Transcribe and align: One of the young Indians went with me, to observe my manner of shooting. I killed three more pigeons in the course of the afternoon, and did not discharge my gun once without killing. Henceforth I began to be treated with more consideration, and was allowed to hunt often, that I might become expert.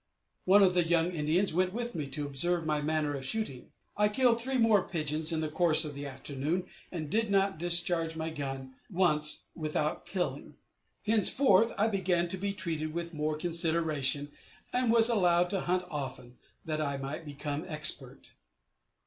One 0.45 0.63
of 0.63 0.73
the 0.73 0.83
young 0.83 1.11
Indians 1.11 1.53
went 1.53 1.73
with 1.73 1.93
me, 1.93 2.07
to 2.07 2.25
observe 2.25 2.65
my 2.65 2.81
manner 2.81 3.13
of 3.13 3.23
shooting. 3.23 3.71
I 3.95 4.09
killed 4.09 4.41
three 4.41 4.57
more 4.57 4.81
pigeons 4.81 5.31
in 5.31 5.41
the 5.41 5.47
course 5.47 5.85
of 5.85 5.93
the 5.93 6.07
afternoon, 6.07 6.65
and 6.91 7.07
did 7.07 7.29
not 7.29 7.59
discharge 7.59 8.15
my 8.15 8.31
gun 8.31 8.73
once 8.89 9.49
without 9.53 10.07
killing. 10.07 10.55
Henceforth 11.05 11.71
I 11.77 11.87
began 11.87 12.27
to 12.29 12.37
be 12.37 12.51
treated 12.51 12.95
with 12.95 13.13
more 13.13 13.37
consideration, 13.37 14.31
and 14.73 14.91
was 14.91 15.07
allowed 15.07 15.51
to 15.51 15.59
hunt 15.61 15.85
often, 15.91 16.39
that 16.65 16.81
I 16.81 16.97
might 16.97 17.23
become 17.23 17.63
expert. 17.67 18.33